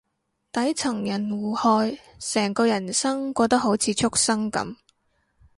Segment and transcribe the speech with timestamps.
[0.51, 4.75] 底層人互害，成個人生過得好似畜生噉